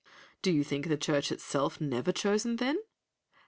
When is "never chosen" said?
1.79-2.55